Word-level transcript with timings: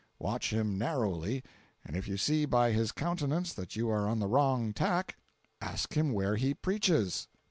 Watch 0.17 0.51
him 0.51 0.79
narrowly, 0.79 1.43
and 1.85 1.95
if 1.95 2.07
you 2.07 2.17
see 2.17 2.45
by 2.45 2.71
his 2.71 2.91
countenance 2.91 3.53
that 3.53 3.75
you 3.75 3.91
are 3.91 4.07
on 4.07 4.17
the 4.17 4.25
wrong 4.25 4.73
tack, 4.73 5.15
ask 5.61 5.93
him 5.95 6.11
where 6.11 6.37
he 6.37 6.55
preaches. 6.55 7.27